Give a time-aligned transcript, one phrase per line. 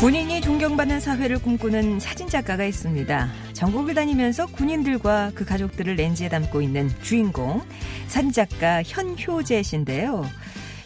[0.00, 3.28] 군인이 존경받는 사회를 꿈꾸는 사진작가가 있습니다.
[3.52, 7.62] 전국을 다니면서 군인들과 그 가족들을 렌즈에 담고 있는 주인공,
[8.06, 10.24] 사진작가 현효재 씨인데요.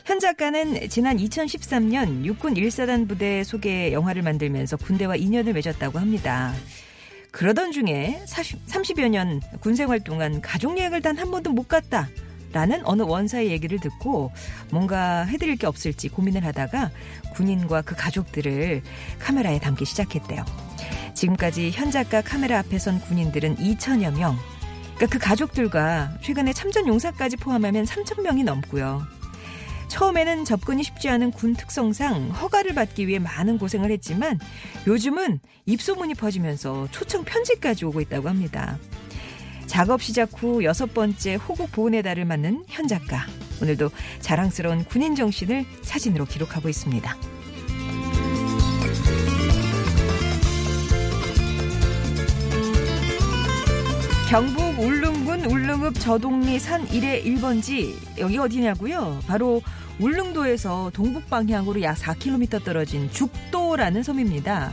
[0.07, 6.55] 현 작가는 지난 2013년 육군 1사단 부대 소개 영화를 만들면서 군대와 인연을 맺었다고 합니다.
[7.33, 12.09] 그러던 중에 40, 30여 년 군생활 동안 가족 여행을 단 한 번도 못 갔다.
[12.53, 14.31] 라는 어느 원사의 얘기를 듣고
[14.71, 16.91] 뭔가 해드릴 게 없을지 고민을 하다가
[17.35, 18.83] 군인과 그 가족들을
[19.19, 20.45] 카메라에 담기 시작했대요.
[21.15, 24.37] 지금까지 현 작가 카메라 앞에 선 군인들은 2천여 명.
[24.97, 29.03] 그러니까 그 가족들과 최근에 참전 용사까지 포함하면 3천 명이 넘고요.
[29.89, 34.39] 처음에는 접근이 쉽지 않은 군 특성상 허가를 받기 위해 많은 고생을 했지만
[34.87, 38.79] 요즘은 입소문이 퍼지면서 초청 편지까지 오고 있다고 합니다.
[39.73, 43.25] 작업 시작 후 여섯 번째 호국 보훈의 달을 맞는 현 작가.
[43.63, 43.89] 오늘도
[44.21, 47.17] 자랑스러운 군인 정신을 사진으로 기록하고 있습니다.
[54.29, 59.21] 경북 울릉군 울릉읍 저동리 산 1의 1번지 여기 어디냐고요?
[59.27, 59.63] 바로
[59.99, 64.71] 울릉도에서 동북 방향으로 약 4km 떨어진 죽도라는 섬입니다.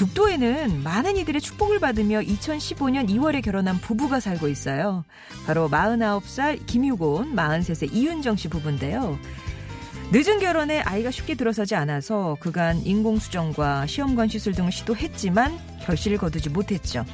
[0.00, 5.04] 죽도에는 많은 이들의 축복을 받으며 2015년 2월에 결혼한 부부가 살고 있어요.
[5.44, 9.18] 바로 49살 김유곤, 43세 이윤정 씨 부부인데요.
[10.10, 17.04] 늦은 결혼에 아이가 쉽게 들어서지 않아서 그간 인공수정과 시험관 시술 등을 시도했지만 결실을 거두지 못했죠.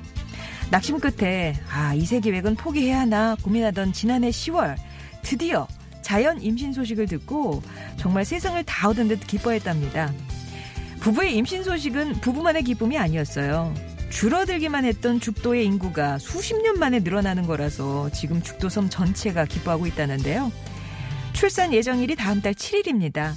[0.70, 4.76] 낙심 끝에 아 이세 계획은 포기해야 하나 고민하던 지난해 10월
[5.22, 5.66] 드디어
[6.02, 7.64] 자연 임신 소식을 듣고
[7.96, 10.12] 정말 세상을 다 얻은 듯 기뻐했답니다.
[11.00, 13.74] 부부의 임신 소식은 부부만의 기쁨이 아니었어요.
[14.10, 20.50] 줄어들기만 했던 죽도의 인구가 수십 년 만에 늘어나는 거라서 지금 죽도섬 전체가 기뻐하고 있다는데요.
[21.32, 23.34] 출산 예정일이 다음 달 7일입니다.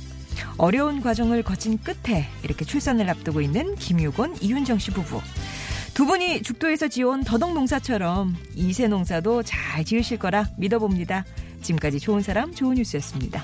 [0.57, 5.21] 어려운 과정을 거친 끝에 이렇게 출산을 앞두고 있는 김유곤, 이윤정 씨 부부.
[5.93, 11.25] 두 분이 죽도에서 지어온 더덕 농사처럼 이세 농사도 잘 지으실 거라 믿어봅니다.
[11.61, 13.43] 지금까지 좋은 사람, 좋은 뉴스였습니다.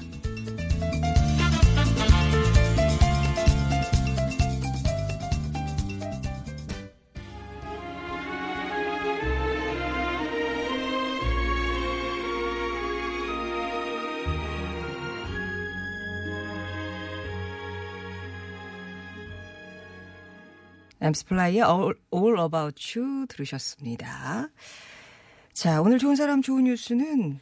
[21.01, 24.49] 엠스플라이의 All, All About You 들으셨습니다.
[25.53, 27.39] 자, 오늘 좋은 사람 좋은 뉴스는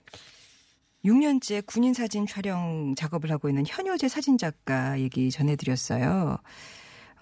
[1.05, 6.37] 6년째 군인 사진 촬영 작업을 하고 있는 현효재 사진작가 얘기 전해드렸어요.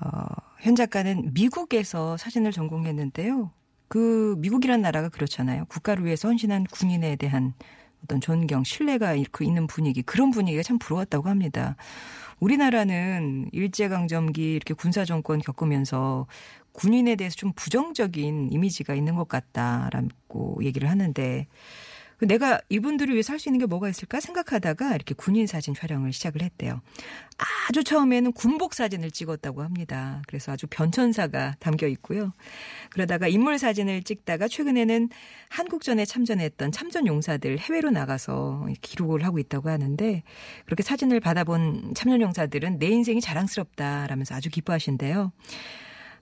[0.01, 0.25] 어,
[0.59, 3.51] 현 작가는 미국에서 사진을 전공했는데요.
[3.87, 5.65] 그 미국이란 나라가 그렇잖아요.
[5.65, 7.53] 국가를 위해서 헌신한 군인에 대한
[8.03, 11.75] 어떤 존경, 신뢰가 이렇게 있는 분위기, 그런 분위기가 참 부러웠다고 합니다.
[12.39, 16.27] 우리나라는 일제강점기 이렇게 군사정권 겪으면서
[16.71, 21.47] 군인에 대해서 좀 부정적인 이미지가 있는 것 같다라고 얘기를 하는데
[22.27, 26.43] 내가 이분들을 위해서 할 수 있는 게 뭐가 있을까 생각하다가 이렇게 군인 사진 촬영을 시작을
[26.43, 26.81] 했대요.
[27.67, 30.21] 아주 처음에는 군복 사진을 찍었다고 합니다.
[30.27, 32.31] 그래서 아주 변천사가 담겨 있고요.
[32.91, 35.09] 그러다가 인물 사진을 찍다가 최근에는
[35.49, 40.23] 한국전에 참전했던 참전 용사들 해외로 나가서 기록을 하고 있다고 하는데
[40.65, 45.31] 그렇게 사진을 받아본 참전 용사들은 내 인생이 자랑스럽다라면서 아주 기뻐하신대요.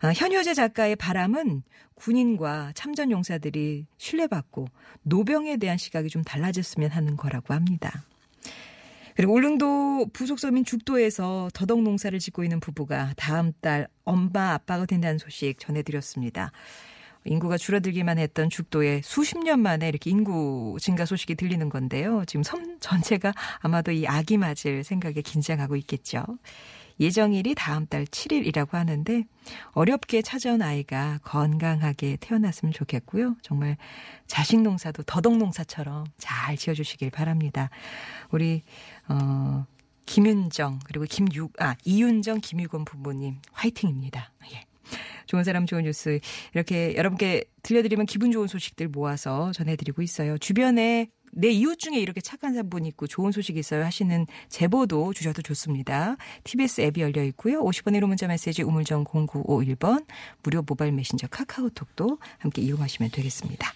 [0.01, 1.63] 아, 현효재 작가의 바람은
[1.95, 4.67] 군인과 참전 용사들이 신뢰받고
[5.03, 8.03] 노병에 대한 시각이 좀 달라졌으면 하는 거라고 합니다.
[9.15, 15.59] 그리고 울릉도 부속섬인 죽도에서 더덕 농사를 짓고 있는 부부가 다음 달 엄마 아빠가 된다는 소식
[15.59, 16.53] 전해드렸습니다.
[17.25, 22.23] 인구가 줄어들기만 했던 죽도에 수십 년 만에 이렇게 인구 증가 소식이 들리는 건데요.
[22.27, 26.23] 지금 섬 전체가 아마도 이 아기 맞을 생각에 긴장하고 있겠죠.
[26.99, 29.23] 예정일이 다음 달 7일이라고 하는데
[29.71, 33.35] 어렵게 찾아온 아이가 건강하게 태어났으면 좋겠고요.
[33.41, 33.77] 정말
[34.27, 37.69] 자식 농사도 더덕 농사처럼 잘 지어주시길 바랍니다.
[38.31, 38.63] 우리
[39.07, 39.65] 어
[40.05, 44.31] 김윤정 그리고 김유 아 이윤정 김유건 부모님 화이팅입니다.
[44.53, 44.65] 예.
[45.27, 46.19] 좋은 사람 좋은 뉴스
[46.55, 50.39] 이렇게 여러분께 들려드리면 기분 좋은 소식들 모아서 전해드리고 있어요.
[50.39, 56.17] 주변에 내 이웃 중에 이렇게 착한 분 있고 좋은 소식이 있어요 하시는 제보도 주셔도 좋습니다.
[56.43, 57.63] TBS 앱이 열려 있고요.
[57.63, 60.05] 50번의 1호 문자 메시지 우물정 0951번
[60.43, 63.73] 무료 모바일 메신저 카카오톡도 함께 이용하시면 되겠습니다.